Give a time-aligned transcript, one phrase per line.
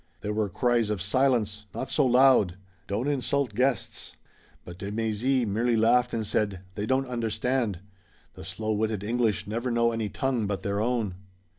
[0.21, 2.57] There were cries of "Silence!" "Not so loud!"
[2.87, 4.15] "Don't insult guests!"
[4.65, 7.81] but de Mézy merely laughed and said: "They don't understand!
[8.33, 11.13] The slow witted English never know any tongue but their own."